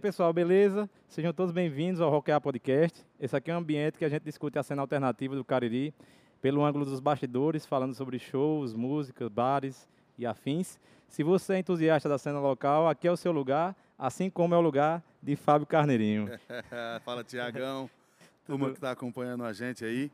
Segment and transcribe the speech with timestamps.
[0.00, 0.88] E aí, pessoal, beleza?
[1.06, 3.06] Sejam todos bem-vindos ao Rockear Podcast.
[3.20, 5.92] Esse aqui é um ambiente que a gente discute a cena alternativa do Cariri
[6.40, 9.86] pelo ângulo dos bastidores, falando sobre shows, músicas, bares
[10.16, 10.80] e afins.
[11.06, 14.56] Se você é entusiasta da cena local, aqui é o seu lugar, assim como é
[14.56, 16.30] o lugar de Fábio Carneirinho.
[17.04, 17.90] Fala, Tiagão.
[18.46, 20.10] Turma que está acompanhando a gente aí.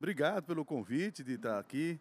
[0.00, 2.00] Obrigado pelo convite de estar aqui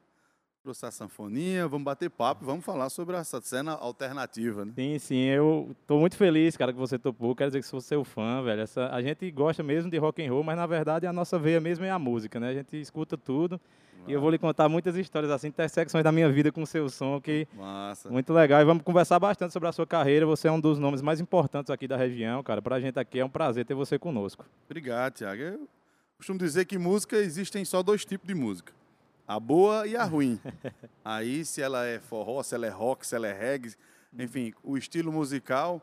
[0.61, 4.73] trouxe a sanfoninha, vamos bater papo, vamos falar sobre essa cena alternativa, né?
[4.75, 8.03] Sim, sim, eu estou muito feliz, cara, que você topou, quero dizer que sou seu
[8.03, 11.13] fã, velho, essa, a gente gosta mesmo de rock and roll, mas na verdade a
[11.13, 13.59] nossa veia mesmo é a música, né, a gente escuta tudo,
[14.05, 16.89] e eu vou lhe contar muitas histórias, assim, intersecções da minha vida com o seu
[16.89, 18.09] som, que Massa.
[18.09, 21.01] muito legal, e vamos conversar bastante sobre a sua carreira, você é um dos nomes
[21.01, 24.45] mais importantes aqui da região, cara, pra gente aqui é um prazer ter você conosco.
[24.65, 25.41] Obrigado, Tiago.
[25.41, 25.67] Eu
[26.17, 28.73] costumo dizer que música, existem só dois tipos de música
[29.29, 30.39] a boa e a ruim.
[31.05, 33.75] Aí, se ela é forró, se ela é rock, se ela é reggae,
[34.17, 35.79] enfim, o estilo musical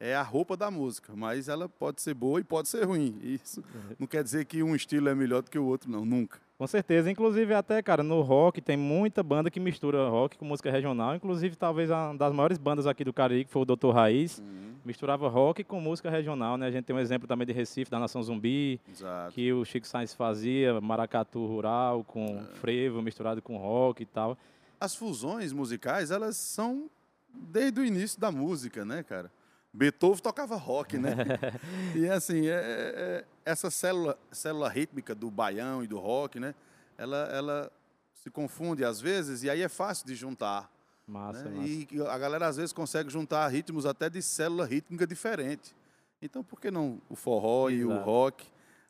[0.00, 3.16] é a roupa da música, mas ela pode ser boa e pode ser ruim.
[3.22, 3.62] Isso
[4.00, 6.40] não quer dizer que um estilo é melhor do que o outro, não, nunca.
[6.58, 10.72] Com certeza, inclusive até, cara, no rock tem muita banda que mistura rock com música
[10.72, 14.40] regional, inclusive talvez uma das maiores bandas aqui do Cariri, que foi o Doutor Raiz,
[14.40, 14.74] uhum.
[14.84, 16.66] misturava rock com música regional, né?
[16.66, 19.32] A gente tem um exemplo também de Recife, da Nação Zumbi, Exato.
[19.32, 22.56] que o Chico Sainz fazia, maracatu rural com é.
[22.56, 24.36] frevo misturado com rock e tal.
[24.80, 26.90] As fusões musicais, elas são
[27.32, 29.30] desde o início da música, né, cara?
[29.72, 31.14] Beethoven tocava rock, né?
[31.94, 36.54] e assim, é, é, essa célula, célula rítmica do baião e do rock, né?
[36.96, 37.72] Ela, ela
[38.14, 40.70] se confunde às vezes e aí é fácil de juntar.
[41.06, 41.56] Massa, né?
[41.56, 41.68] massa.
[41.68, 45.74] E a galera às vezes consegue juntar ritmos até de célula rítmica diferente.
[46.20, 47.80] Então por que não o forró Exato.
[47.80, 48.46] e o rock?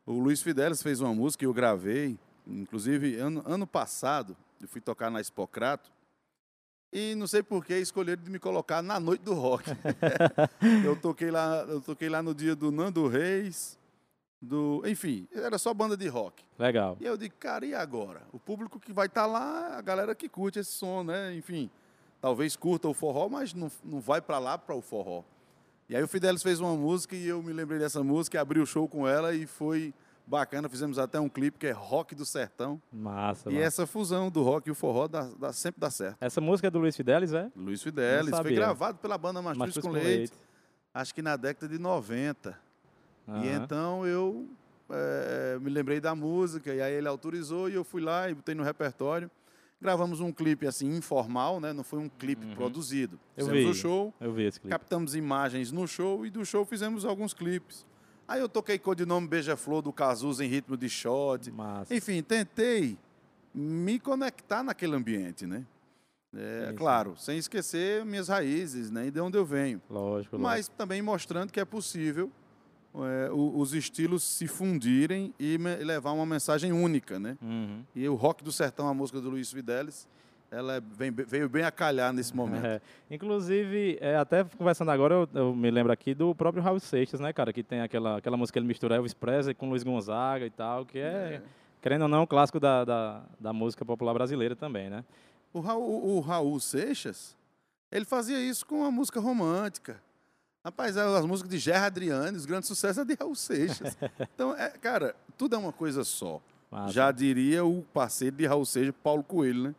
[0.06, 4.80] O Luiz Fidelis fez uma música que eu gravei, inclusive ano, ano passado, eu fui
[4.80, 5.92] tocar na Expocrato,
[6.92, 9.70] e não sei por que escolheram de me colocar na noite do rock.
[10.84, 13.78] eu toquei lá, eu toquei lá no dia do Nando Reis,
[14.40, 16.42] do, enfim, era só banda de rock.
[16.58, 16.96] Legal.
[17.00, 18.22] E eu digo, cara, e agora?
[18.32, 21.34] O público que vai estar tá lá, a galera que curte esse som, né?
[21.34, 21.70] Enfim,
[22.20, 25.24] talvez curta o forró, mas não, não vai para lá para o forró.
[25.88, 28.66] E aí o Fidelis fez uma música e eu me lembrei dessa música, abri o
[28.66, 29.94] show com ela e foi
[30.28, 30.68] bacana.
[30.68, 32.80] Fizemos até um clipe que é Rock do Sertão.
[32.92, 33.50] Massa.
[33.50, 33.66] E massa.
[33.66, 36.18] essa fusão do rock e o forró dá, dá, sempre dá certo.
[36.20, 37.50] Essa música é do Luiz Fidelis, é?
[37.56, 38.30] Luiz Fidelis.
[38.30, 40.32] Foi gravado pela banda Mastruz, com, com leite, leite,
[40.92, 42.58] acho que na década de 90.
[43.26, 43.44] Uhum.
[43.44, 44.48] E então eu
[44.90, 48.54] é, me lembrei da música, e aí ele autorizou e eu fui lá e botei
[48.54, 49.30] no repertório.
[49.80, 51.72] Gravamos um clipe assim informal, né?
[51.72, 52.54] Não foi um clipe uhum.
[52.54, 53.18] produzido.
[53.36, 53.70] Eu fizemos vi.
[53.70, 54.70] o show, eu vi esse clipe.
[54.70, 57.86] captamos imagens no show e do show fizemos alguns clipes.
[58.28, 61.50] Aí eu toquei codinome Beija-Flor do Cazuza em ritmo de shot.
[61.50, 61.94] Massa.
[61.94, 62.98] Enfim, tentei
[63.54, 65.64] me conectar naquele ambiente, né?
[66.36, 67.24] É, sim, claro, sim.
[67.24, 69.06] sem esquecer minhas raízes, né?
[69.06, 69.80] E de onde eu venho.
[69.88, 70.76] Lógico, Mas lógico.
[70.76, 72.30] também mostrando que é possível
[72.94, 77.38] é, os estilos se fundirem e levar uma mensagem única, né?
[77.40, 77.82] Uhum.
[77.94, 80.06] E o Rock do Sertão, a música do Luiz Fidelis,
[80.50, 82.58] ela vem, veio bem a calhar nesse momento.
[82.68, 82.80] É.
[83.10, 87.32] Inclusive, é, até conversando agora, eu, eu, me lembro aqui do próprio Raul Seixas, né,
[87.32, 87.52] cara?
[87.52, 90.84] Que tem aquela, aquela música que ele mistura Elvis Presley com Luiz Gonzaga e tal,
[90.84, 91.42] que é, é.
[91.80, 95.04] querendo ou não, um clássico da, da, da, música popular brasileira também, né?
[95.52, 97.36] O Raul, o Raul Seixas,
[97.90, 100.00] ele fazia isso com a música romântica.
[100.64, 103.96] Rapaz, as músicas de Gerard Adriane, os grandes sucessos é de Raul Seixas.
[104.34, 106.40] Então, é, cara, tudo é uma coisa só.
[106.70, 106.92] Massa.
[106.92, 109.74] Já diria o parceiro de Raul Seixas, Paulo Coelho, né?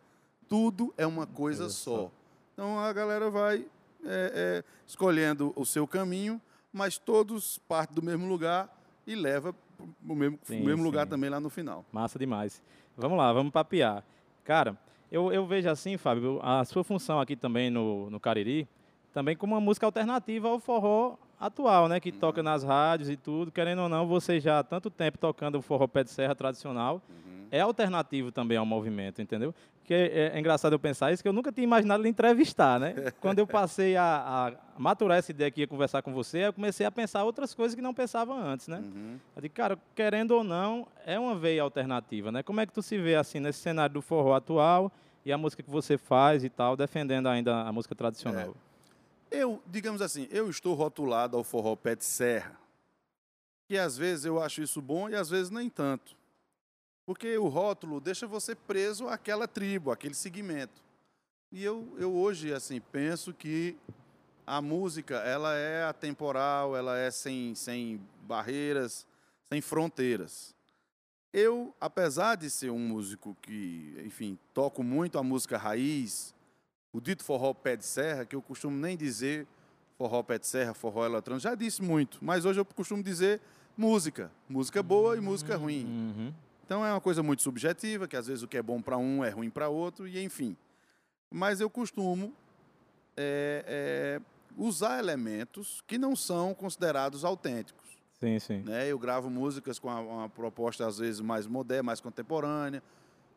[0.50, 2.10] Tudo é uma coisa só.
[2.52, 3.64] Então a galera vai
[4.04, 6.40] é, é, escolhendo o seu caminho,
[6.72, 8.68] mas todos partem do mesmo lugar
[9.06, 9.54] e leva
[10.06, 11.84] o mesmo, sim, mesmo lugar também lá no final.
[11.92, 12.60] Massa demais.
[12.96, 14.04] Vamos lá, vamos papear.
[14.42, 14.76] Cara,
[15.10, 18.68] eu, eu vejo assim, Fábio, a sua função aqui também no, no Cariri,
[19.14, 21.98] também como uma música alternativa ao forró atual, né?
[21.98, 22.18] Que uhum.
[22.18, 23.50] toca nas rádios e tudo.
[23.50, 27.02] Querendo ou não, você já há tanto tempo tocando o forró pé de serra tradicional.
[27.08, 27.46] Uhum.
[27.50, 29.54] É alternativo também ao movimento, entendeu?
[29.90, 32.94] que é, é, engraçado eu pensar isso, que eu nunca tinha imaginado lhe entrevistar, né?
[33.20, 36.86] Quando eu passei a, a, maturar essa ideia que ia conversar com você, eu comecei
[36.86, 38.78] a pensar outras coisas que não pensava antes, né?
[38.78, 39.18] Uhum.
[39.34, 42.40] Eu digo, cara, querendo ou não, é uma veia alternativa, né?
[42.40, 44.92] Como é que tu se vê, assim, nesse cenário do forró atual
[45.26, 48.54] e a música que você faz e tal, defendendo ainda a música tradicional?
[48.56, 48.69] É.
[49.30, 52.58] Eu, digamos assim, eu estou rotulado ao forró pé de serra,
[53.68, 56.16] e às vezes eu acho isso bom e às vezes nem tanto.
[57.06, 60.82] Porque o rótulo deixa você preso àquela tribo, àquele segmento.
[61.52, 63.76] E eu, eu hoje assim penso que
[64.44, 69.06] a música ela é atemporal, ela é sem, sem barreiras,
[69.48, 70.54] sem fronteiras.
[71.32, 76.34] Eu, apesar de ser um músico que, enfim, toco muito a música raiz,
[76.92, 79.46] o dito forró pé de serra, que eu costumo nem dizer
[79.96, 83.40] forró pé de serra, forró eletrônico, já disse muito, mas hoje eu costumo dizer
[83.76, 84.30] música.
[84.48, 85.84] Música boa e música ruim.
[85.84, 86.34] Uhum.
[86.64, 89.24] Então é uma coisa muito subjetiva, que às vezes o que é bom para um
[89.24, 90.56] é ruim para outro, e enfim.
[91.30, 92.32] Mas eu costumo
[93.16, 94.20] é, é,
[94.56, 97.98] usar elementos que não são considerados autênticos.
[98.20, 98.58] Sim, sim.
[98.60, 98.86] Né?
[98.86, 102.82] Eu gravo músicas com uma, uma proposta às vezes mais moderna, mais contemporânea.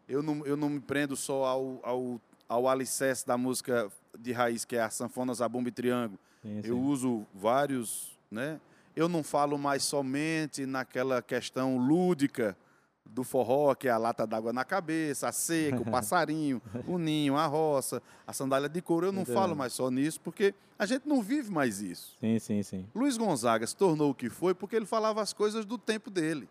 [0.07, 2.21] Eu não, eu não me prendo só ao, ao,
[2.53, 6.19] ao alicerce da música de raiz, que é a sanfona, zabumba e triângulo.
[6.41, 6.81] sim, Eu sim.
[6.81, 8.59] uso vários, né?
[8.95, 12.55] Eu não falo mais somente naquela questão lúdica
[13.03, 17.35] do forró, que é a lata d'água na cabeça, a seca, o passarinho, o ninho,
[17.35, 19.07] a roça, a sandália de couro.
[19.07, 22.15] Eu não falo mais só nisso, porque a gente não vive mais isso.
[22.19, 22.85] Sim, sim, sim.
[22.93, 26.47] Luiz Gonzaga se tornou o que foi porque ele falava as coisas do tempo dele.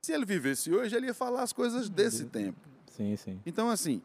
[0.00, 2.60] Se ele vivesse hoje, ele ia falar as coisas desse tempo.
[2.86, 3.40] Sim, sim.
[3.44, 4.00] Então, assim,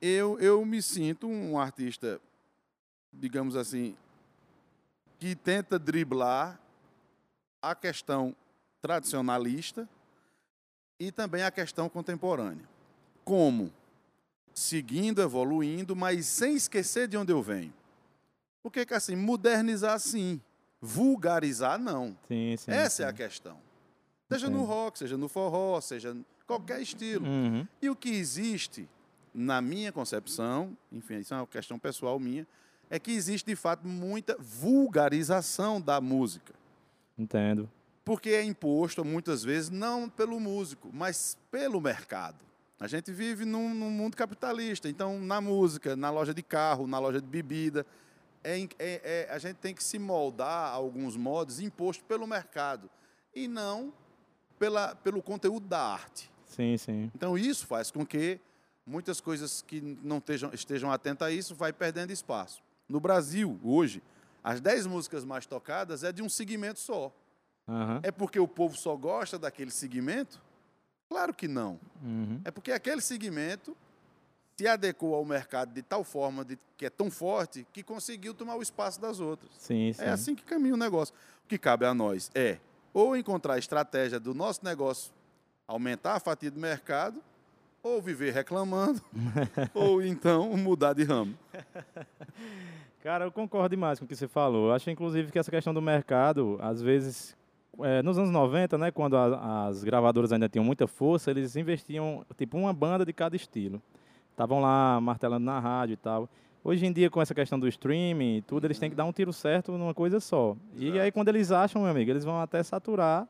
[0.00, 2.20] eu, eu me sinto um artista,
[3.12, 3.96] digamos assim,
[5.18, 6.60] que tenta driblar
[7.60, 8.34] a questão
[8.80, 9.88] tradicionalista
[10.98, 12.68] e também a questão contemporânea.
[13.24, 13.72] Como?
[14.54, 17.72] Seguindo, evoluindo, mas sem esquecer de onde eu venho.
[18.62, 20.40] Porque que assim, modernizar sim,
[20.80, 22.16] vulgarizar não.
[22.26, 22.70] Sim, sim.
[22.70, 23.16] Essa é a sim.
[23.16, 23.58] questão.
[24.28, 26.16] Seja no rock, seja no forró, seja
[26.46, 27.26] qualquer estilo.
[27.26, 27.66] Uhum.
[27.80, 28.88] E o que existe,
[29.36, 32.46] na minha concepção, enfim, isso é uma questão pessoal minha,
[32.88, 36.54] é que existe de fato muita vulgarização da música.
[37.18, 37.68] Entendo.
[38.02, 42.38] Porque é imposto muitas vezes não pelo músico, mas pelo mercado.
[42.80, 46.98] A gente vive num, num mundo capitalista, então na música, na loja de carro, na
[46.98, 47.84] loja de bebida,
[48.42, 52.88] é, é- é- a gente tem que se moldar a alguns modos imposto pelo mercado
[53.34, 53.92] e não
[54.58, 56.30] pela, pelo conteúdo da arte.
[56.46, 57.10] Sim, sim.
[57.14, 58.38] Então isso faz com que
[58.86, 62.62] muitas coisas que não estejam, estejam atentas a isso vai perdendo espaço.
[62.88, 64.02] No Brasil, hoje,
[64.44, 67.12] as 10 músicas mais tocadas é de um segmento só.
[67.68, 68.00] Aham.
[68.02, 70.40] É porque o povo só gosta daquele segmento?
[71.08, 71.80] Claro que não.
[72.02, 72.40] Uhum.
[72.44, 73.76] É porque aquele segmento
[74.56, 78.56] se adequou ao mercado de tal forma de, que é tão forte que conseguiu tomar
[78.56, 79.50] o espaço das outras.
[79.58, 80.02] Sim, sim.
[80.02, 81.14] É assim que caminha o negócio.
[81.44, 82.58] O que cabe a nós é
[82.94, 85.12] ou encontrar a estratégia do nosso negócio
[85.68, 87.22] aumentar a fatia do mercado,
[87.86, 89.00] ou viver reclamando,
[89.72, 91.32] ou então mudar de ramo.
[93.02, 94.68] Cara, eu concordo demais com o que você falou.
[94.68, 97.36] Eu acho, inclusive, que essa questão do mercado, às vezes,
[97.80, 102.24] é, nos anos 90, né, quando a- as gravadoras ainda tinham muita força, eles investiam,
[102.36, 103.80] tipo, uma banda de cada estilo.
[104.32, 106.28] Estavam lá martelando na rádio e tal.
[106.64, 109.12] Hoje em dia, com essa questão do streaming e tudo, eles têm que dar um
[109.12, 110.56] tiro certo numa coisa só.
[110.76, 111.00] E Exato.
[111.02, 113.28] aí, quando eles acham, meu amigo, eles vão até saturar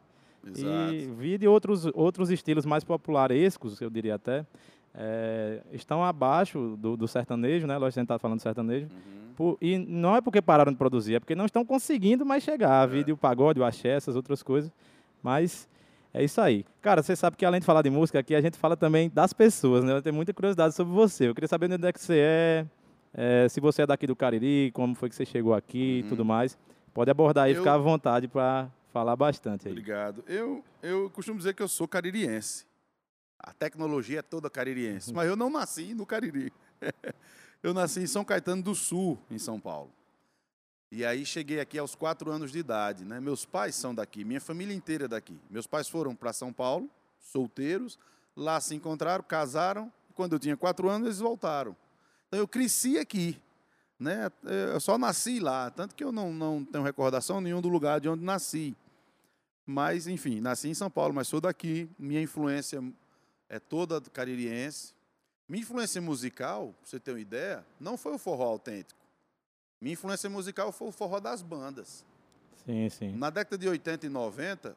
[0.50, 0.92] Exato.
[0.94, 4.44] e vir de outros, outros estilos mais popularescos, eu diria até,
[4.94, 7.74] é, estão abaixo do, do sertanejo, né?
[7.76, 8.86] Lógico que a gente está falando de sertanejo.
[8.86, 9.32] Uhum.
[9.36, 12.88] Por- e não é porque pararam de produzir, é porque não estão conseguindo mais chegar.
[12.88, 12.90] É.
[12.90, 14.72] Vídeo, o pagode, o axé, essas outras coisas.
[15.22, 15.68] Mas
[16.14, 16.64] é isso aí.
[16.80, 19.32] Cara, você sabe que além de falar de música aqui, a gente fala também das
[19.34, 19.92] pessoas, né?
[19.92, 21.28] Eu tenho muita curiosidade sobre você.
[21.28, 22.66] Eu queria saber onde é que você é,
[23.12, 26.08] é, se você é daqui do Cariri, como foi que você chegou aqui e Uhum.
[26.08, 26.56] tudo mais.
[26.94, 29.72] Pode abordar aí, Eu- ficar à vontade para falar bastante aí.
[29.72, 30.24] Obrigado.
[30.26, 32.64] Eu, eu costumo dizer que eu sou caririense.
[33.38, 36.50] A tecnologia é toda caririense, mas eu não nasci no Cariri.
[37.62, 39.92] eu nasci em São Caetano do Sul, em São Paulo.
[40.90, 43.04] E aí cheguei aqui aos quatro anos de idade.
[43.04, 43.20] Né?
[43.20, 45.38] Meus pais são daqui, minha família inteira é daqui.
[45.50, 46.88] Meus pais foram para São Paulo,
[47.18, 47.98] solteiros,
[48.34, 49.92] lá se encontraram, casaram.
[50.14, 51.76] Quando eu tinha quatro anos, eles voltaram.
[52.28, 53.38] Então eu cresci aqui.
[54.00, 54.32] Né?
[54.72, 58.08] Eu só nasci lá, tanto que eu não, não tenho recordação nenhum do lugar de
[58.08, 58.74] onde nasci.
[59.66, 61.90] Mas, enfim, nasci em São Paulo, mas sou daqui.
[61.98, 62.80] Minha influência
[63.48, 64.94] é toda caririense.
[65.48, 69.00] Minha influência musical, pra você ter uma ideia, não foi o forró autêntico.
[69.80, 72.04] Minha influência musical foi o forró das bandas.
[72.64, 73.12] Sim, sim.
[73.16, 74.76] Na década de 80 e 90,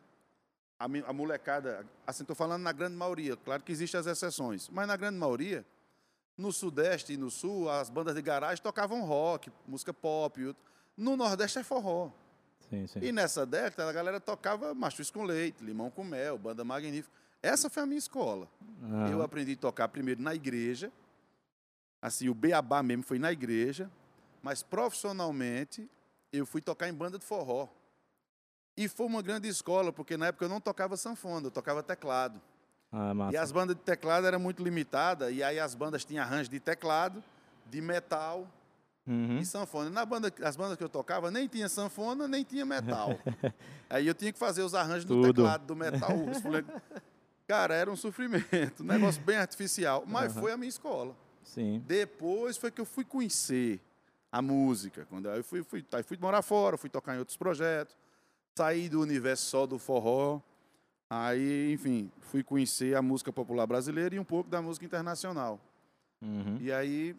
[0.79, 4.87] a, a molecada, assim, estou falando na grande maioria, claro que existem as exceções, mas
[4.87, 5.65] na grande maioria,
[6.37, 10.39] no Sudeste e no Sul, as bandas de garagem tocavam rock, música pop.
[10.39, 10.63] e outro.
[10.95, 12.11] No Nordeste é forró.
[12.69, 12.99] Sim, sim.
[13.01, 17.13] E nessa década a galera tocava mastruz com leite, limão com mel, banda magnífica.
[17.41, 18.47] Essa foi a minha escola.
[18.83, 19.09] Aham.
[19.09, 20.91] Eu aprendi a tocar primeiro na igreja,
[22.01, 23.89] assim, o beabá mesmo foi na igreja,
[24.41, 25.89] mas profissionalmente
[26.31, 27.67] eu fui tocar em banda de forró.
[28.77, 32.39] E foi uma grande escola, porque na época eu não tocava sanfona, eu tocava teclado.
[32.91, 33.33] Ah, massa.
[33.33, 36.59] E as bandas de teclado eram muito limitadas, e aí as bandas tinham arranjo de
[36.59, 37.23] teclado,
[37.65, 38.47] de metal
[39.09, 39.39] Uhum.
[39.39, 39.89] e sanfona.
[39.89, 43.19] Na banda, as bandas que eu tocava nem tinha sanfona, nem tinha metal.
[43.89, 46.11] Aí eu tinha que fazer os arranjos do teclado, do metal.
[47.47, 50.41] Cara, era um sofrimento, um negócio bem artificial, mas Aham.
[50.41, 51.15] foi a minha escola.
[51.43, 51.83] Sim.
[51.87, 53.81] Depois foi que eu fui conhecer
[54.31, 55.07] a música.
[55.09, 57.97] Quando eu fui, fui, aí fui morar fora, fui tocar em outros projetos,
[58.55, 60.39] saí do universo só do forró.
[61.09, 65.59] Aí, enfim, fui conhecer a música popular brasileira e um pouco da música internacional.
[66.21, 66.59] Uhum.
[66.61, 67.15] E aí,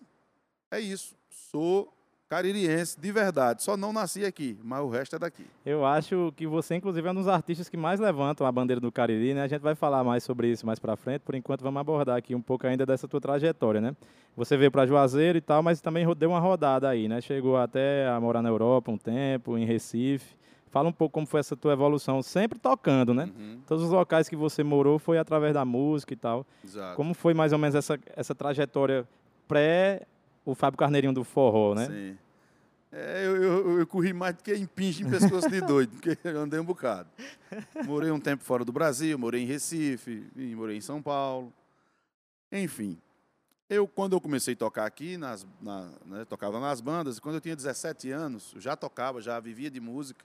[0.71, 1.19] é isso.
[1.31, 1.93] Sou
[2.29, 3.63] caririense de verdade.
[3.63, 5.45] Só não nasci aqui, mas o resto é daqui.
[5.67, 8.93] Eu acho que você, inclusive, é um dos artistas que mais levantam a bandeira do
[8.93, 9.43] Cariri, né?
[9.43, 11.23] A gente vai falar mais sobre isso mais para frente.
[11.23, 13.97] Por enquanto, vamos abordar aqui um pouco ainda dessa tua trajetória, né?
[14.37, 17.21] Você veio para Juazeiro e tal, mas também deu uma rodada aí, né?
[17.21, 20.37] Chegou até a morar na Europa um tempo, em Recife.
[20.69, 23.29] Fala um pouco como foi essa tua evolução, sempre tocando, né?
[23.37, 26.47] Uhum, Todos os locais que você morou foi através da música e tal.
[26.65, 26.95] exato.
[26.95, 29.05] Como foi mais ou menos essa, essa trajetória
[29.49, 30.03] pré
[30.45, 31.87] o Fábio Carneirinho do forró, né?
[31.87, 32.19] Sim.
[32.93, 36.19] É, eu, eu, eu corri mais do que em pinche em pescoço de doido, porque
[36.25, 37.09] eu andei um bocado.
[37.85, 41.53] Morei um tempo fora do Brasil, morei em Recife, morei em São Paulo.
[42.51, 42.99] Enfim,
[43.69, 47.41] eu quando eu comecei a tocar aqui, nas, na, né, tocava nas bandas, quando eu
[47.41, 50.25] tinha 17 anos, já tocava, já vivia de música.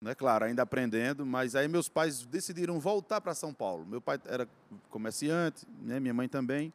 [0.00, 3.86] Né, claro, ainda aprendendo, mas aí meus pais decidiram voltar para São Paulo.
[3.86, 4.48] Meu pai era
[4.88, 6.72] comerciante, né, minha mãe também.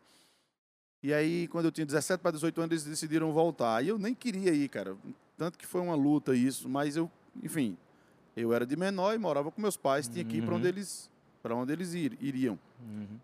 [1.05, 3.83] E aí, quando eu tinha 17 para 18 anos, eles decidiram voltar.
[3.85, 4.97] E eu nem queria ir, cara.
[5.37, 7.11] Tanto que foi uma luta isso, mas eu,
[7.43, 7.77] enfim,
[8.35, 10.57] eu era de menor e morava com meus pais, tinha que ir para Uhum.
[10.57, 11.07] onde eles,
[11.43, 12.57] para onde eles ir- iriam.
[12.81, 13.19] Uhum.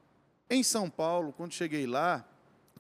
[0.48, 2.24] Em São Paulo, quando cheguei lá,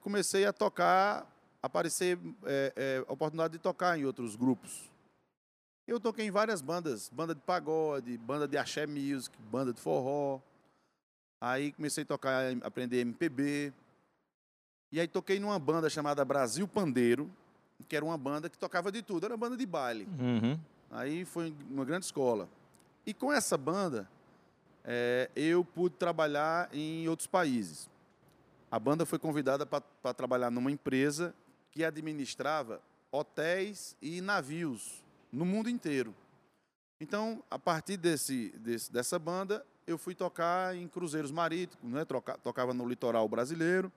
[0.02, 1.26] comecei a tocar,
[1.64, 4.88] aparecer é, é, a oportunidade de tocar em outros grupos.
[5.88, 10.40] Eu toquei em várias bandas, banda de pagode, banda de axé music, banda de forró.
[11.42, 13.74] Aí comecei a tocar, aprender MPB.
[14.92, 17.30] E aí toquei numa banda chamada Brasil Pandeiro,
[17.88, 20.08] que era uma banda que tocava de tudo, era uma banda de baile.
[20.20, 20.60] Uhum.
[20.90, 22.48] Aí foi uma grande escola.
[23.06, 24.08] E com essa banda,
[24.84, 27.90] eh, eu pude trabalhar em outros países.
[28.70, 31.34] A banda foi convidada para trabalhar numa empresa
[31.72, 32.82] que administrava
[33.12, 36.14] hotéis e navios no mundo inteiro.
[37.00, 42.06] Então, a partir desse, desse- dessa banda, eu fui tocar em cruzeiros marítimos, né?
[42.06, 43.92] Troca- tocava no litoral brasileiro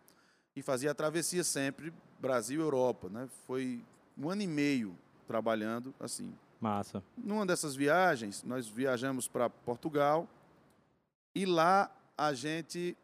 [0.57, 3.09] e fazia a travessia sempre Brasil-Europa.
[3.09, 3.29] Né?
[3.47, 3.85] Foi
[4.17, 4.97] um ano e meio
[5.27, 6.35] trabalhando assim.
[6.61, 7.03] Massa.
[7.17, 10.29] Numa dessas viagens, nós viajamos para Portugal
[11.35, 12.97] e lá a gente,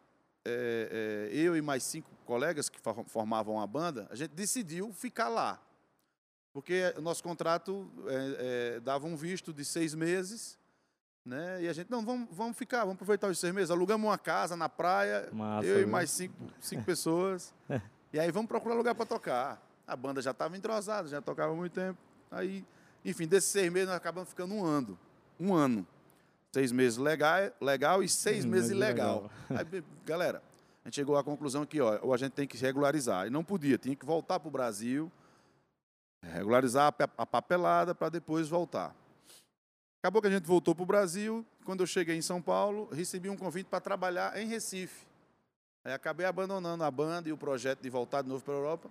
[0.44, 4.92] é, é, eu e mais cinco colegas que for- formavam a banda, a gente decidiu
[4.92, 5.60] ficar lá.
[6.52, 10.58] Porque o nosso contrato é, dava um visto de seis meses,
[11.24, 11.62] né?
[11.62, 13.70] E a gente, não, vamos, vamos ficar, vamos aproveitar os seis meses.
[13.70, 15.66] Alugamos uma casa na praia, Massa.
[15.66, 15.88] eu e viu?
[15.88, 17.54] mais cinco, cinco pessoas.
[18.12, 19.62] E aí vamos procurar lugar para tocar.
[19.86, 21.96] A banda já estava entrosada, já tocava há muito tempo.
[22.28, 22.64] Aí,
[23.04, 24.98] enfim, desses seis meses nós acabamos ficando um ano.
[25.38, 25.86] Um ano.
[26.52, 29.30] Seis meses legal, legal e seis Hum, meses ilegal.
[29.50, 30.42] Aí, be- galera,
[30.84, 33.28] a gente chegou à conclusão que ó, ou a gente tem que regularizar.
[33.28, 35.08] E não podia, tinha que voltar para o Brasil,
[36.20, 38.92] regularizar a papelada para depois voltar.
[40.00, 41.44] Acabou que a gente voltou para o Brasil.
[41.62, 45.06] Quando eu cheguei em São Paulo, recebi um convite para trabalhar em Recife.
[45.84, 48.90] Aí acabei abandonando a banda e o projeto de voltar de novo para a Europa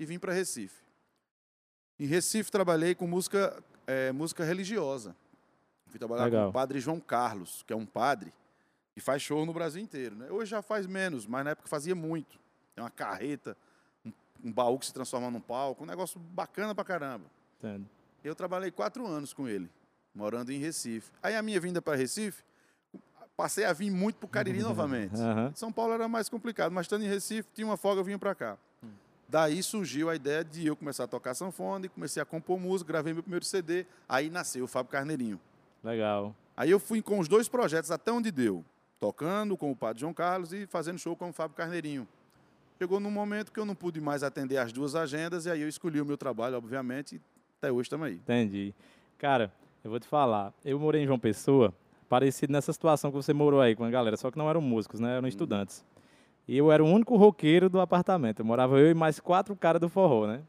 [0.00, 0.82] e vim para Recife.
[2.00, 5.14] Em Recife trabalhei com música, eh, música religiosa.
[5.86, 6.44] Fui trabalhar Legal.
[6.44, 8.32] com o padre João Carlos, que é um padre
[8.94, 10.16] que faz show no Brasil inteiro.
[10.16, 10.30] Né?
[10.30, 12.38] Hoje já faz menos, mas na época fazia muito.
[12.74, 13.54] Tem uma carreta,
[14.04, 14.12] um,
[14.44, 17.26] um baú que se transforma num palco, um negócio bacana pra caramba.
[17.58, 17.86] Entendo.
[18.24, 19.70] Eu trabalhei quatro anos com ele,
[20.18, 21.12] morando em Recife.
[21.22, 22.42] Aí a minha vinda para Recife,
[23.36, 25.14] passei a vir muito para o Cariri novamente.
[25.14, 25.52] Aham.
[25.54, 28.34] São Paulo era mais complicado, mas estando em Recife, tinha uma folga, eu vinha para
[28.34, 28.58] cá.
[29.28, 32.88] Daí surgiu a ideia de eu começar a tocar sanfona e comecei a compor música,
[32.88, 35.38] gravei meu primeiro CD, aí nasceu o Fábio Carneirinho.
[35.84, 36.34] Legal.
[36.56, 38.64] Aí eu fui com os dois projetos até onde deu,
[38.98, 42.08] tocando com o Padre João Carlos e fazendo show com o Fábio Carneirinho.
[42.78, 45.68] Chegou num momento que eu não pude mais atender as duas agendas e aí eu
[45.68, 47.20] escolhi o meu trabalho, obviamente, e
[47.58, 48.14] até hoje estamos aí.
[48.14, 48.74] Entendi.
[49.18, 49.52] Cara,
[49.84, 50.52] eu vou te falar.
[50.64, 51.72] Eu morei em João Pessoa,
[52.08, 55.00] parecido nessa situação que você morou aí com a galera, só que não eram músicos,
[55.00, 55.16] né?
[55.16, 55.84] Eram estudantes.
[56.46, 58.40] E eu era o único roqueiro do apartamento.
[58.40, 60.40] Eu morava eu e mais quatro caras do forró, né?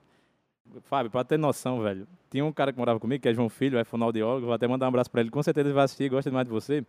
[0.83, 3.77] Fábio, pra ter noção, velho, tinha um cara que morava comigo, que é João Filho,
[3.79, 6.29] é fonoaudiólogo, vou até mandar um abraço pra ele, com certeza ele vai assistir, gosta
[6.29, 6.86] demais de você.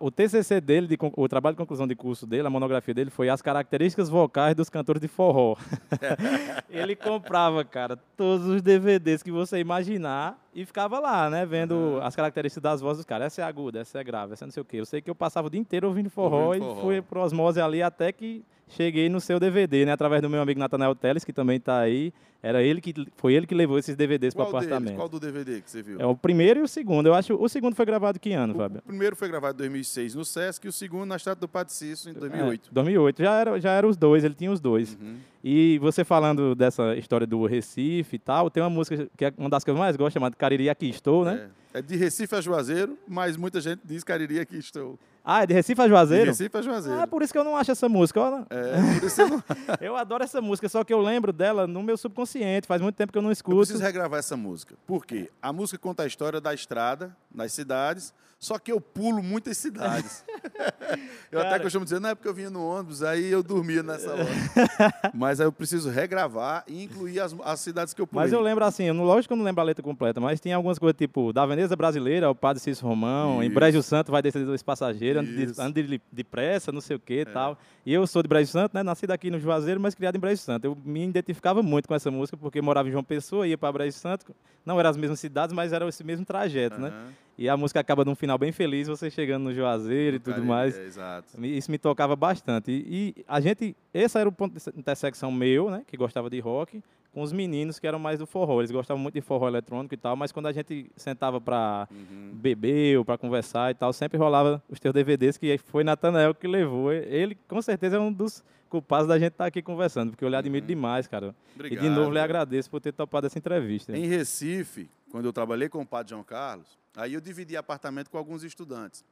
[0.00, 3.28] O TCC dele, de o trabalho de conclusão de curso dele, a monografia dele, foi
[3.28, 5.56] as características vocais dos cantores de forró.
[6.70, 12.16] ele comprava, cara, todos os DVDs que você imaginar e ficava lá, né, vendo as
[12.16, 13.26] características das vozes dos caras.
[13.26, 14.78] Essa é aguda, essa é grave, essa é não sei o quê.
[14.78, 16.80] Eu sei que eu passava o dia inteiro ouvindo forró Ouvindo e forró.
[16.80, 19.92] fui por osmose ali até que cheguei no seu DVD, né?
[19.92, 22.10] Através do meu amigo Natanael Teles, que também está aí.
[22.42, 24.84] Era ele que foi ele que levou esses DVDs para o apartamento.
[24.84, 24.96] Deles?
[24.96, 26.00] Qual do DVD que você viu?
[26.00, 27.06] É o primeiro e o segundo.
[27.06, 28.78] Eu acho o segundo foi gravado que ano, o, Fábio?
[28.78, 31.72] O primeiro foi gravado em 2006 no Sesc e o segundo na Estátua do Padre
[31.72, 32.68] Cício em 2008.
[32.70, 33.22] É, 2008.
[33.22, 34.96] Já era já era os dois, ele tinha os dois.
[35.00, 35.16] Uhum.
[35.42, 39.48] E você falando dessa história do Recife e tal, tem uma música que é uma
[39.48, 41.50] das que eu mais gosto, chamada Cariri Aqui Estou, né?
[41.52, 41.78] É.
[41.78, 44.98] É de Recife a Juazeiro, mas muita gente diz Cariri aqui estou.
[45.22, 46.24] Ah, é de Recife a Juazeiro?
[46.24, 46.98] De Recife a Juazeiro.
[46.98, 48.18] Ah, por isso que eu não acho essa música.
[48.18, 48.46] Olha.
[48.48, 49.44] É, por isso eu não...
[49.82, 52.66] eu adoro essa música, só que eu lembro dela no meu subconsciente.
[52.66, 53.56] Faz muito tempo que eu não escuto.
[53.56, 54.74] Eu preciso regravar essa música.
[54.86, 55.30] Por quê?
[55.42, 60.22] A música conta a história da estrada, das cidades, só que eu pulo muitas cidades.
[61.32, 61.54] eu Cara...
[61.54, 64.26] até costumo dizer, não é porque eu vinha no ônibus, aí eu dormia nessa hora.
[65.14, 68.24] mas aí eu preciso regravar e incluir as, as cidades que eu pulei.
[68.24, 70.78] Mas eu lembro assim, lógico que eu não lembro a letra completa, mas tem algumas
[70.78, 73.50] coisas tipo, da Veneza Brasileira, o Padre Cícero Romão, Isso.
[73.50, 75.26] em Brejo Santo vai descer dois passageiros,
[75.58, 77.24] anda de, de, pressa, não sei o que e é.
[77.24, 77.58] tal.
[77.86, 78.82] E eu sou de Brejo Santo, né?
[78.82, 80.66] Nascido aqui no Juazeiro, mas criado em Brejo Santo.
[80.66, 83.96] Eu me identificava muito com essa música, porque morava em João Pessoa, ia para Brejo
[83.96, 84.26] Santo.
[84.64, 86.82] Não eram as mesmas cidades, mas era esse mesmo trajeto, uhum.
[86.82, 86.92] né?
[87.38, 90.76] E a música acaba num final bem feliz, você chegando no Juazeiro e tudo mais.
[90.76, 91.44] É, exato.
[91.44, 92.70] Isso me tocava bastante.
[92.70, 96.40] E, e, a gente, esse era o ponto de intersecção meu, né, que gostava de
[96.40, 96.82] rock,
[97.16, 98.60] com os meninos que eram mais do forró.
[98.60, 102.32] Eles gostavam muito de forró eletrônico e tal, mas quando a gente sentava para uhum.
[102.34, 106.46] beber ou para conversar e tal, sempre rolava os teus DVDs, que foi Natanael que
[106.46, 106.92] levou.
[106.92, 110.28] Ele, com certeza, é um dos culpados da gente estar tá aqui conversando, porque eu
[110.28, 110.68] lhe admiro uhum.
[110.68, 111.34] demais, cara.
[111.54, 113.96] Obrigado, e de novo lhe agradeço por ter topado essa entrevista.
[113.96, 118.18] Em Recife, quando eu trabalhei com o padre João Carlos, aí eu dividi apartamento com
[118.18, 119.02] alguns estudantes.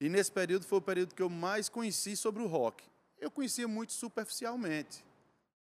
[0.00, 2.82] E nesse período foi o período que eu mais conheci sobre o rock.
[3.20, 5.04] Eu conhecia muito superficialmente.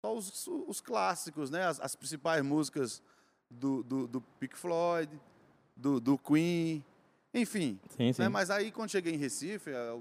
[0.02, 1.64] Só os, os clássicos, né?
[1.64, 3.00] As, as, principais músicas
[3.48, 5.08] do, do, do Pink Floyd,
[5.76, 6.84] do, do Queen,
[7.32, 7.78] enfim.
[7.90, 8.22] Sim, sim.
[8.22, 8.28] Né?
[8.28, 9.96] Mas aí, quando cheguei em Recife, é,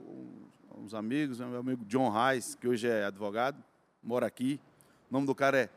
[0.76, 1.46] uns amigos, né?
[1.46, 3.64] meu amigo John Reis, que hoje é advogado,
[4.02, 4.60] mora aqui.
[5.08, 5.70] O nome do cara é,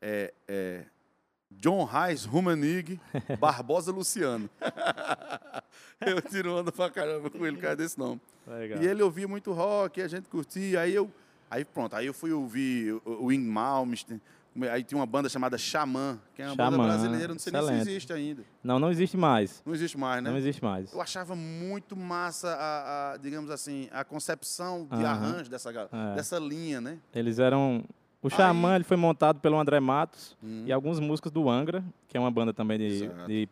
[0.00, 0.84] é, é
[1.50, 3.00] John Reis Rumanig
[3.40, 4.48] Barbosa Luciano.
[6.00, 8.20] eu tiro onda pra caramba com ele, cara desse nome.
[8.46, 8.80] Legal.
[8.80, 10.82] E ele ouvia muito rock, a gente curtia.
[10.82, 11.10] Aí eu,
[11.52, 14.20] aí pronto, aí eu fui ouvir o Wing Malmsteen.
[14.70, 17.74] Aí tinha uma banda chamada Xamã, que é uma Xamã, banda brasileira, não sei excelente.
[17.74, 18.42] nem se existe ainda.
[18.62, 19.62] Não, não existe mais.
[19.64, 20.30] Não existe mais, né?
[20.30, 20.92] Não existe mais.
[20.92, 26.14] Eu achava muito massa a, a digamos assim, a concepção de arranjo dessa, é.
[26.14, 26.98] dessa linha, né?
[27.14, 27.82] Eles eram
[28.22, 30.64] o Xamã ele foi montado pelo André Matos hum.
[30.66, 33.48] e alguns músicos do Angra, que é uma banda também de, de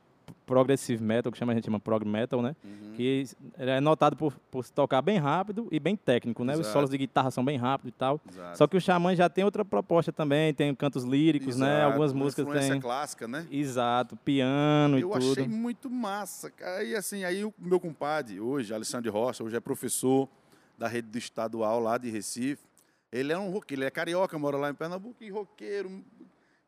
[0.51, 2.57] progressive metal, que chama, a gente chama prog metal, né?
[2.65, 2.93] Uhum.
[2.97, 3.25] Que
[3.57, 6.55] é notado por, por tocar bem rápido e bem técnico, né?
[6.55, 6.67] Exato.
[6.67, 8.21] Os solos de guitarra são bem rápidos e tal.
[8.29, 8.59] Exato.
[8.59, 11.67] Só que o Xamã já tem outra proposta também, tem cantos líricos, né?
[11.67, 11.79] Exato.
[11.79, 11.85] né?
[11.85, 13.47] Algumas Uma músicas tem clássica, né?
[13.49, 15.25] Exato, piano Eu e tudo.
[15.25, 16.53] Eu achei muito massa.
[16.85, 20.29] E assim, aí o meu compadre hoje, Alexandre Rocha, hoje é professor
[20.77, 22.65] da rede do estadual lá de Recife.
[23.13, 26.05] Ele é um roqueiro, ele é carioca, mora lá em Pernambuco, e roqueiro,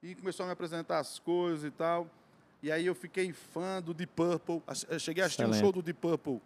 [0.01, 2.09] e começou a me apresentar as coisas e tal.
[2.63, 4.63] E aí eu fiquei fã do Deep Purple.
[4.89, 5.59] Eu cheguei a assistir Excelente.
[5.59, 6.41] um show do Deep Purple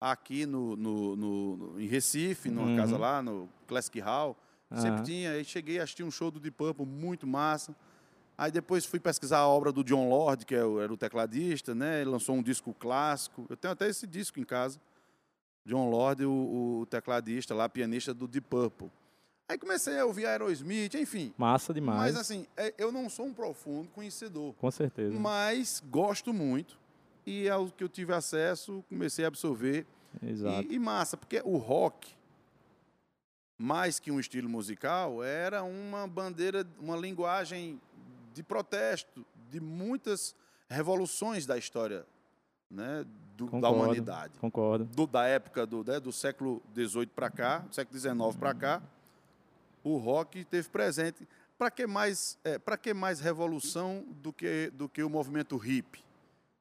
[0.00, 2.76] aqui no, no, no, no em Recife, numa uhum.
[2.76, 4.36] casa lá, no Classic Hall.
[4.70, 4.78] Uhum.
[4.78, 5.32] Sempre tinha.
[5.32, 7.76] Aí cheguei a assistir um show do Deep Purple, muito massa.
[8.36, 12.00] Aí depois fui pesquisar a obra do John Lord, que é era o tecladista, né?
[12.00, 13.46] Ele lançou um disco clássico.
[13.50, 14.80] Eu tenho até esse disco em casa.
[15.66, 18.90] John Lord, o, o tecladista lá, pianista do Deep Purple.
[19.52, 21.34] Aí comecei a ouvir Aerosmith, enfim.
[21.36, 22.14] Massa demais.
[22.14, 24.54] Mas assim, é, eu não sou um profundo conhecedor.
[24.54, 25.14] Com certeza.
[25.18, 26.78] Mas gosto muito.
[27.26, 29.86] E ao que eu tive acesso, comecei a absorver.
[30.22, 30.72] Exato.
[30.72, 32.14] E, e massa, porque o rock,
[33.58, 37.78] mais que um estilo musical, era uma bandeira, uma linguagem
[38.32, 40.34] de protesto de muitas
[40.66, 42.06] revoluções da história
[42.70, 43.04] né,
[43.36, 44.32] do, concordo, da humanidade.
[44.38, 44.86] Concordo.
[44.86, 48.82] Do, da época do, né, do século XVIII para cá, do século XIX para cá
[49.82, 51.26] o rock teve presente.
[51.58, 56.02] Para que mais, é, para que mais revolução do que do que o movimento hip?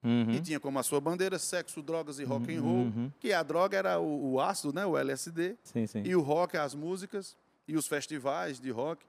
[0.03, 0.31] Uhum.
[0.31, 3.11] E tinha como a sua bandeira sexo, drogas e rock and roll, uhum.
[3.19, 6.01] que a droga era o, o, ácido, né, o LSD, sim, sim.
[6.03, 9.05] e o rock as músicas e os festivais de rock.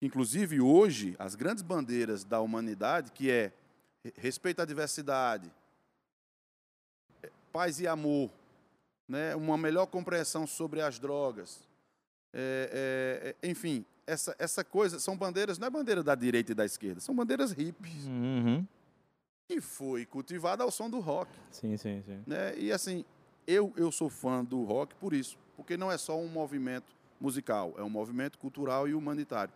[0.00, 3.52] Inclusive hoje as grandes bandeiras da humanidade, que é
[4.16, 5.50] respeito à diversidade,
[7.22, 8.30] é, paz e amor,
[9.08, 11.68] né, uma melhor compreensão sobre as drogas,
[12.32, 16.54] é, é, é, enfim, essa, essa coisa, são bandeiras, não é bandeira da direita e
[16.54, 18.06] da esquerda, são bandeiras hippies.
[18.06, 18.66] Uhum.
[19.48, 21.30] E foi cultivada ao som do rock.
[21.50, 22.22] Sim, sim, sim.
[22.26, 22.56] Né?
[22.56, 23.04] E assim,
[23.46, 27.74] eu, eu sou fã do rock por isso, porque não é só um movimento musical,
[27.76, 29.52] é um movimento cultural e humanitário.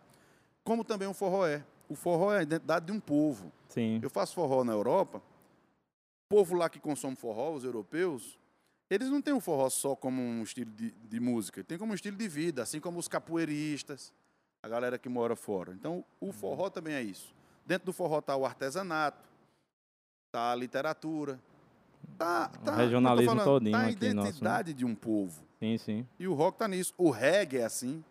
[0.63, 1.63] Como também o forró é.
[1.87, 3.51] O forró é a identidade de um povo.
[3.69, 3.99] Sim.
[4.01, 8.37] Eu faço forró na Europa, o povo lá que consome forró, os europeus,
[8.89, 11.95] eles não têm o forró só como um estilo de, de música, tem como um
[11.95, 14.13] estilo de vida, assim como os capoeiristas,
[14.61, 15.73] a galera que mora fora.
[15.73, 17.33] Então, o forró também é isso.
[17.65, 19.17] Dentro do forró está o artesanato,
[20.27, 21.39] está a literatura,
[22.17, 24.21] tá, tá, o regionalismo falando, todinho tá a aqui nosso, né?
[24.29, 25.43] identidade de um povo.
[25.59, 26.93] Sim, sim, E o rock tá nisso.
[26.97, 28.03] O reggae é assim.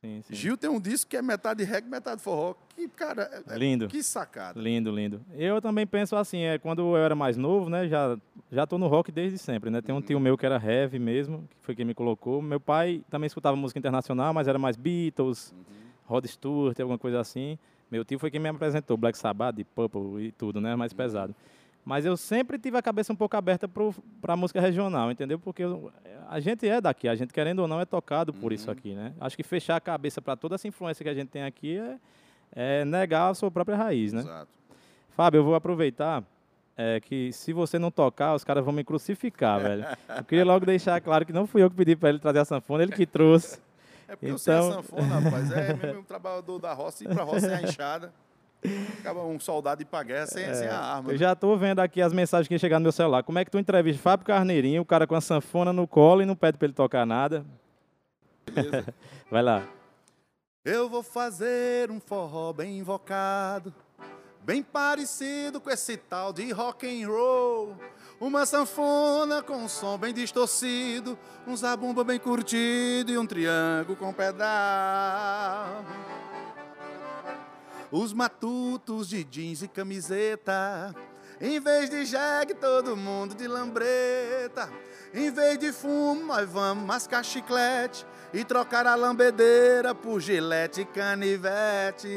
[0.00, 0.34] sim, sim.
[0.34, 2.54] Gil tem um disco que é metade reggae, metade forró.
[2.74, 3.88] Que, cara, é- é- Lindo.
[3.88, 4.58] que sacada.
[4.60, 5.20] Lindo, lindo.
[5.34, 8.16] Eu também penso assim, é, quando eu era mais novo, né, já,
[8.54, 9.82] já tô no rock desde sempre, né?
[9.82, 12.40] Tem um tio meu que era heavy mesmo, que foi quem me colocou.
[12.40, 15.54] Meu pai também escutava música internacional, mas era mais Beatles,
[16.06, 17.58] Rod Stewart, alguma coisa assim.
[17.90, 21.34] Meu tio foi quem me apresentou Black Sabbath, Deep Purple e tudo, né, mais pesado.
[21.84, 25.38] Mas eu sempre tive a cabeça um pouco aberta para a música regional, entendeu?
[25.38, 25.92] Porque eu-
[26.30, 29.12] a gente é daqui, a gente querendo ou não é tocado por isso aqui, né?
[29.20, 31.98] Acho que fechar a cabeça para toda essa influência que a gente tem aqui é,
[32.52, 34.20] é negar a sua própria raiz, né?
[34.20, 34.48] Exato.
[35.10, 36.24] Fábio, eu vou aproveitar
[36.76, 39.84] é, que se você não tocar, os caras vão me crucificar, velho.
[40.16, 42.44] Eu queria logo deixar claro que não fui eu que pedi para ele trazer a
[42.44, 43.58] sanfona, ele que trouxe.
[44.08, 45.50] É porque eu sei a Então- sanfona, rapaz.
[45.52, 48.12] É mesmo um trabalhador da roça, ir pra roça sem a enxada.
[48.98, 51.10] Acaba um soldado ir pra guerra sem, sem a arma.
[51.10, 51.18] Eu né?
[51.18, 53.22] já tô vendo aqui as mensagens que chegaram no meu celular.
[53.22, 56.26] Como é que tu entrevista Fábio Carneirinho, o cara com a sanfona no colo e
[56.26, 57.44] não pede para ele tocar nada?
[58.52, 58.94] Beleza?
[59.30, 59.62] Vai lá.
[60.64, 63.72] Eu vou fazer um forró bem invocado,
[64.44, 67.74] bem parecido com esse tal de rock and roll.
[68.20, 74.12] Uma sanfona com um som bem distorcido, um zabumba bem curtido e um triângulo com
[74.12, 75.84] pedal.
[77.90, 80.94] Os matutos de jeans e camiseta.
[81.40, 84.70] Em vez de jegue, todo mundo de lambreta.
[85.12, 90.84] Em vez de fumo, nós vamos mascar chiclete e trocar a lambedeira por gilete e
[90.84, 92.08] canivete.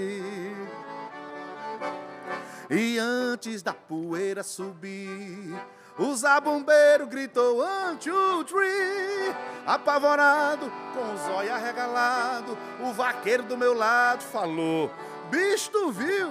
[2.70, 5.56] E antes da poeira subir,
[5.98, 9.34] o zabumbeiro gritou one, two, three.
[9.66, 14.92] Apavorado, com o zóio arregalado, o vaqueiro do meu lado falou:
[15.30, 16.30] Bicho, tu viu?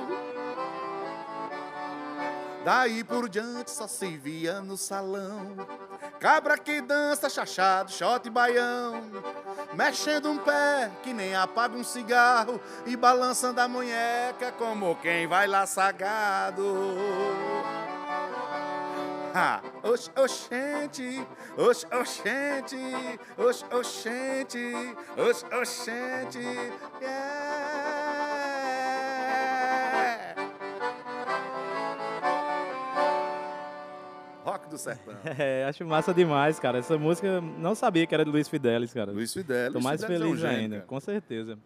[2.64, 5.54] Daí por diante só se via no salão
[6.18, 9.02] Cabra que dança, chachado, shot e baião
[9.76, 15.46] Mexendo um pé que nem apaga um cigarro E balançando a munheca como quem vai
[15.46, 16.64] lá sagado
[19.38, 21.22] ah, ox, oxente,
[21.58, 22.80] ox, oxente,
[23.36, 26.38] ox, oxente, ox, oxente,
[27.02, 27.75] yeah.
[34.76, 35.14] Do Sertão.
[35.38, 36.78] É, acho massa demais, cara.
[36.78, 39.10] Essa música não sabia que era de Luiz Fidelis, cara.
[39.12, 39.72] Luiz Fidelis.
[39.72, 40.86] Tô mais Fidelis é um feliz gênio, ainda, cara.
[40.86, 41.58] com certeza.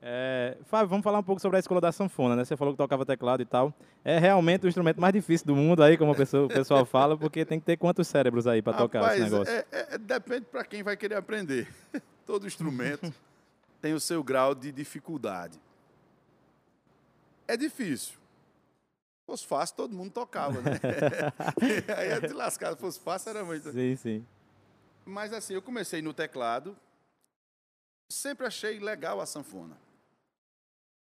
[0.00, 2.44] É, Fábio, vamos falar um pouco sobre a escola da sanfona, né?
[2.44, 3.74] Você falou que tocava teclado e tal.
[4.04, 7.44] É realmente o instrumento mais difícil do mundo aí, como pessoa- o pessoal fala, porque
[7.44, 9.52] tem que ter quantos cérebros aí para tocar esse negócio.
[9.52, 11.66] é- é- depende para quem vai querer aprender.
[12.24, 13.12] Todo instrumento
[13.82, 15.58] tem o seu grau de dificuldade.
[17.48, 18.14] É difícil.
[19.28, 20.70] Se fosse fácil, todo mundo tocava, né?
[21.98, 22.72] Aí é de lascar.
[22.72, 23.70] Se fosse fácil, era muito.
[23.70, 24.26] Sim, sim.
[25.04, 26.74] Mas assim, eu comecei no teclado.
[28.08, 29.76] Sempre achei legal a sanfona.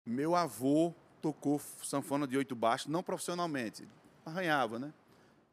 [0.04, 3.86] Meu avô tocou sanfona de oito baixos, não profissionalmente.
[4.24, 4.92] Arranhava, né?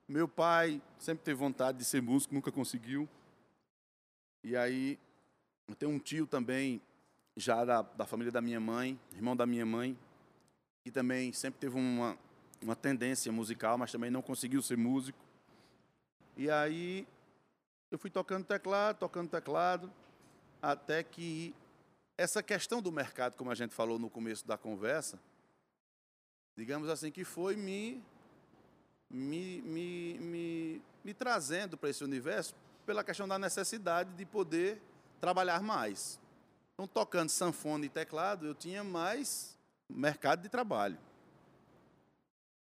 [0.07, 3.07] Meu pai sempre teve vontade de ser músico, nunca conseguiu.
[4.43, 4.97] E aí,
[5.67, 6.81] eu tenho um tio também,
[7.37, 9.95] já da, da família da minha mãe, irmão da minha mãe,
[10.83, 12.17] que também sempre teve uma,
[12.63, 15.19] uma tendência musical, mas também não conseguiu ser músico.
[16.35, 17.07] E aí,
[17.91, 19.91] eu fui tocando teclado, tocando teclado,
[20.61, 21.53] até que
[22.17, 25.19] essa questão do mercado, como a gente falou no começo da conversa,
[26.55, 28.03] digamos assim, que foi me,
[29.09, 34.81] me, me, me, me trazendo para esse universo pela questão da necessidade de poder
[35.19, 36.19] trabalhar mais.
[36.73, 39.57] Então, tocando sanfona e teclado, eu tinha mais
[39.89, 40.97] mercado de trabalho,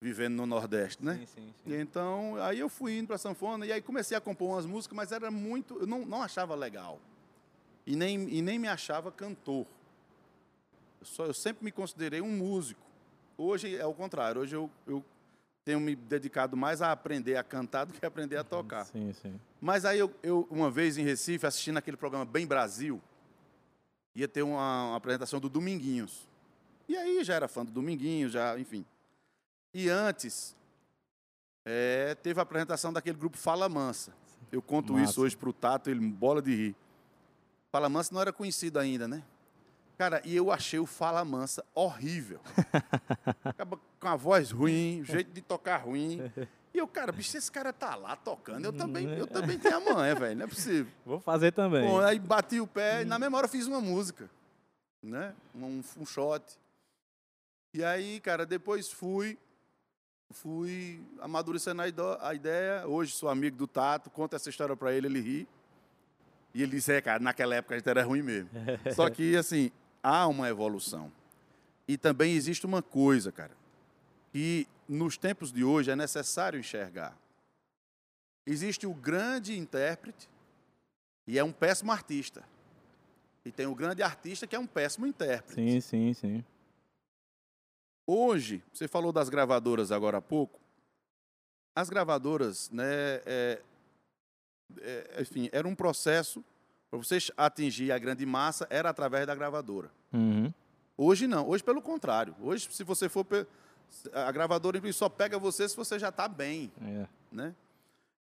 [0.03, 1.15] vivendo no Nordeste, né?
[1.15, 1.81] Sim, sim, sim.
[1.81, 5.13] então, aí eu fui indo para sanfona e aí comecei a compor umas músicas, mas
[5.13, 6.99] era muito, eu não, não achava legal.
[7.87, 9.65] E nem, e nem me achava cantor.
[11.01, 12.83] Eu, só, eu sempre me considerei um músico.
[13.39, 15.05] Hoje é o contrário, hoje eu, eu
[15.65, 18.87] tenho me dedicado mais a aprender a cantar do que a aprender a tocar.
[18.87, 19.41] Sim, sim.
[19.61, 23.01] Mas aí eu, eu, uma vez em Recife, assistindo aquele programa Bem Brasil,
[24.17, 26.29] ia ter uma, uma apresentação do Dominguinhos.
[26.89, 28.85] E aí já era fã do Dominguinhos, já, enfim.
[29.75, 30.55] E antes,
[31.65, 34.13] é, teve a apresentação daquele grupo Fala Mansa.
[34.51, 35.11] Eu conto Massa.
[35.11, 36.77] isso hoje pro Tato, ele bola de rir.
[37.71, 39.23] Fala Mansa não era conhecido ainda, né?
[39.97, 42.41] Cara, e eu achei o Fala Mansa horrível.
[43.45, 46.21] Acaba com a voz ruim, o jeito de tocar ruim.
[46.75, 49.95] E eu, cara, bicho, esse cara tá lá tocando, eu também, eu também tenho a
[49.95, 50.91] manha, velho, não é possível.
[51.05, 51.87] Vou fazer também.
[51.87, 54.31] Bom, aí bati o pé e na mesma hora fiz uma música,
[55.03, 55.35] né?
[55.55, 56.43] Um, um shot.
[57.75, 59.39] E aí, cara, depois fui,
[60.33, 61.83] fui amadurecendo
[62.21, 62.87] a ideia.
[62.87, 65.49] Hoje sou amigo do Tato, conta essa história pra ele, ele ri.
[66.55, 68.51] E ele disse, é, cara, naquela época a gente era ruim mesmo.
[68.95, 69.71] Só que, assim,
[70.03, 71.11] há uma evolução.
[71.87, 73.53] E também existe uma coisa, cara,
[74.33, 77.17] que nos tempos de hoje é necessário enxergar.
[78.47, 80.29] Existe o grande intérprete
[81.27, 82.43] e é um péssimo artista.
[83.45, 85.55] E tem o grande artista que é um péssimo intérprete.
[85.55, 86.45] Sim, sim, sim.
[88.07, 90.61] Hoje, você falou das gravadoras agora há pouco.
[91.75, 92.85] As gravadoras, né,
[93.25, 93.63] é,
[94.81, 96.45] é, enfim, era um processo
[96.91, 99.91] para você atingir a grande massa, era através da gravadora.
[100.13, 100.53] Uhum.
[100.97, 102.35] Hoje não, hoje pelo contrário.
[102.41, 103.25] Hoje, se você for.
[103.25, 103.47] pe-
[104.13, 106.71] A gravadora só pega você se você já está bem.
[106.83, 107.07] É.
[107.31, 107.55] Né?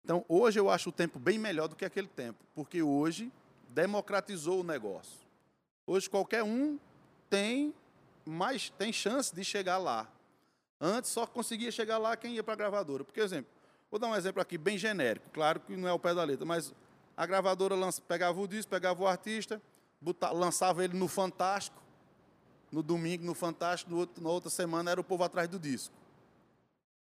[0.05, 3.31] Então, hoje eu acho o tempo bem melhor do que aquele tempo, porque hoje
[3.71, 5.19] democratizou o negócio.
[5.87, 6.79] Hoje qualquer um
[7.29, 7.75] tem
[8.31, 10.09] mais tem chance de chegar lá.
[10.81, 13.05] Antes só conseguia chegar lá quem ia para a gravadora.
[13.05, 13.51] Por exemplo,
[13.91, 16.47] vou dar um exemplo aqui bem genérico, claro que não é o pé da letra,
[16.47, 16.73] mas
[17.17, 19.61] a gravadora lança- pegava o disco, pegava o artista,
[20.01, 21.81] bota- lançava ele no Fantástico,
[22.73, 25.95] no domingo no Fantástico, no outro- na outra semana era o povo atrás do disco.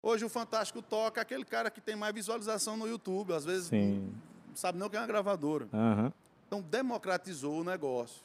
[0.03, 4.15] Hoje o Fantástico toca aquele cara que tem mais visualização no YouTube, às vezes Sim.
[4.47, 5.69] não sabe nem o que é uma gravadora.
[5.75, 6.13] Aham.
[6.47, 8.23] Então democratizou o negócio.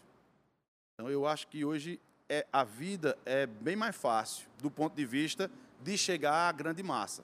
[0.93, 1.99] Então eu acho que hoje
[2.29, 5.49] é, a vida é bem mais fácil do ponto de vista
[5.81, 7.23] de chegar à grande massa.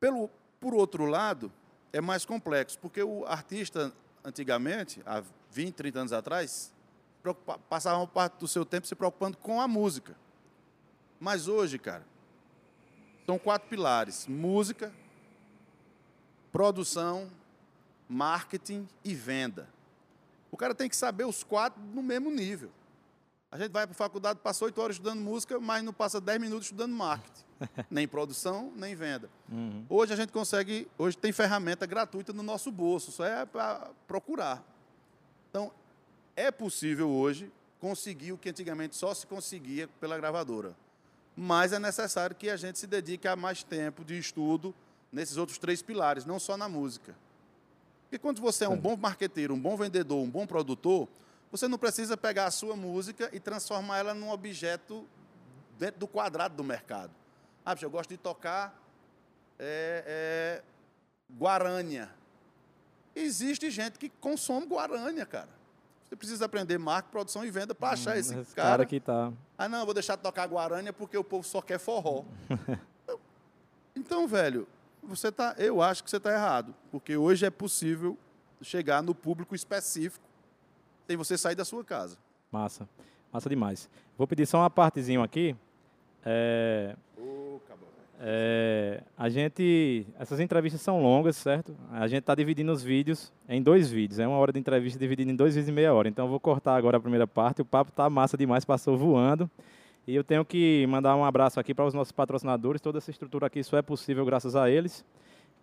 [0.00, 1.52] Pelo, por outro lado,
[1.92, 3.92] é mais complexo, porque o artista,
[4.24, 6.72] antigamente, há 20, 30 anos atrás,
[7.68, 10.16] passava parte do seu tempo se preocupando com a música.
[11.20, 12.06] Mas hoje, cara,
[13.26, 14.92] são quatro pilares: música,
[16.52, 17.30] produção,
[18.08, 19.68] marketing e venda.
[20.50, 22.70] O cara tem que saber os quatro no mesmo nível.
[23.50, 26.38] A gente vai para a faculdade, passa oito horas estudando música, mas não passa dez
[26.38, 27.44] minutos estudando marketing.
[27.90, 29.30] nem produção, nem venda.
[29.50, 29.84] Uhum.
[29.88, 34.62] Hoje a gente consegue, hoje tem ferramenta gratuita no nosso bolso, só é para procurar.
[35.50, 35.72] Então,
[36.36, 40.76] é possível hoje conseguir o que antigamente só se conseguia pela gravadora.
[41.34, 44.74] Mas é necessário que a gente se dedique a mais tempo de estudo
[45.10, 47.14] nesses outros três pilares, não só na música.
[48.02, 51.08] Porque quando você é um bom marqueteiro, um bom vendedor, um bom produtor,
[51.50, 55.06] você não precisa pegar a sua música e transformar ela num objeto
[55.78, 57.10] dentro do quadrado do mercado.
[57.64, 58.78] Ah, bicho, eu gosto de tocar
[59.58, 60.62] é, é,
[61.32, 62.10] guarânia.
[63.14, 65.48] Existe gente que consome guarânia, cara.
[66.04, 68.70] Você precisa aprender marketing, produção e venda para achar esse Esse cara.
[68.70, 69.32] cara que tá.
[69.56, 72.24] Ah, não, eu vou deixar de tocar guarânia porque o povo só quer forró.
[73.94, 74.66] então, velho,
[75.02, 78.16] você tá, eu acho que você está errado, porque hoje é possível
[78.62, 80.27] chegar no público específico
[81.08, 82.18] sem você sair da sua casa.
[82.52, 82.86] Massa.
[83.32, 83.88] Massa demais.
[84.16, 85.56] Vou pedir só uma partezinha aqui.
[86.22, 86.94] É,
[88.20, 90.06] é, a gente.
[90.18, 91.74] Essas entrevistas são longas, certo?
[91.90, 94.18] A gente está dividindo os vídeos em dois vídeos.
[94.18, 96.08] É uma hora de entrevista dividida em dois vídeos e meia hora.
[96.08, 97.62] Então eu vou cortar agora a primeira parte.
[97.62, 99.50] O papo tá massa demais, passou voando.
[100.06, 102.82] E eu tenho que mandar um abraço aqui para os nossos patrocinadores.
[102.82, 105.02] Toda essa estrutura aqui só é possível graças a eles.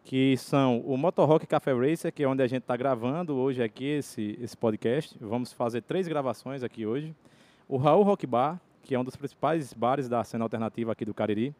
[0.05, 3.85] Que são o Motorrock Café Racer, que é onde a gente está gravando hoje aqui
[3.85, 5.17] esse, esse podcast.
[5.19, 7.15] Vamos fazer três gravações aqui hoje.
[7.67, 11.13] O Raul Rock Bar, que é um dos principais bares da cena alternativa aqui do
[11.13, 11.55] Cariri.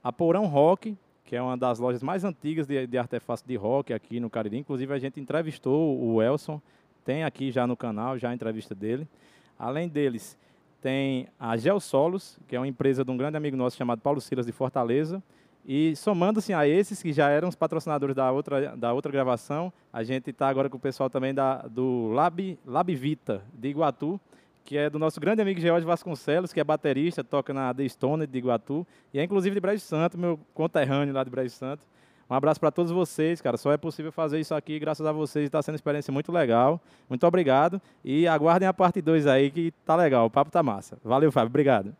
[0.00, 3.92] A Porão Rock, que é uma das lojas mais antigas de, de artefatos de rock
[3.92, 4.58] aqui no Cariri.
[4.58, 6.62] Inclusive, a gente entrevistou o Elson,
[7.04, 9.08] tem aqui já no canal, já a entrevista dele.
[9.58, 10.38] Além deles,
[10.80, 14.20] tem a Gel Solos, que é uma empresa de um grande amigo nosso chamado Paulo
[14.20, 15.20] Silas de Fortaleza.
[15.70, 20.02] E somando-se a esses que já eram os patrocinadores da outra, da outra gravação, a
[20.02, 24.18] gente está agora com o pessoal também da, do Lab, Lab Vita de Iguatu,
[24.64, 28.26] que é do nosso grande amigo George Vasconcelos, que é baterista, toca na The Stone
[28.26, 31.86] de Iguatu, e é inclusive de Brejo Santo, meu conterrâneo lá de Brejo Santo.
[32.30, 33.58] Um abraço para todos vocês, cara.
[33.58, 35.44] Só é possível fazer isso aqui graças a vocês.
[35.44, 36.80] Está sendo uma experiência muito legal.
[37.10, 37.80] Muito obrigado.
[38.02, 40.26] E aguardem a parte 2 aí, que tá legal.
[40.26, 40.98] O papo tá massa.
[41.02, 41.48] Valeu, Fábio.
[41.48, 41.94] Obrigado.